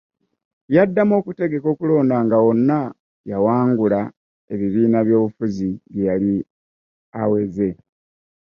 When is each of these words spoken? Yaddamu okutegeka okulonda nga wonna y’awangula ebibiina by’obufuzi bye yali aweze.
Yaddamu 0.75 1.13
okutegeka 1.19 1.67
okulonda 1.73 2.15
nga 2.25 2.37
wonna 2.45 2.79
y’awangula 3.29 3.99
ebibiina 4.53 4.99
by’obufuzi 5.07 5.69
bye 5.91 6.05
yali 6.07 6.35
aweze. 7.21 7.69